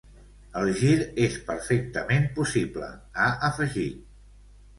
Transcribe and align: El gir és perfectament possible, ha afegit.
El 0.61 0.69
gir 0.77 0.93
és 1.25 1.35
perfectament 1.49 2.25
possible, 2.41 2.89
ha 3.25 3.29
afegit. 3.53 4.03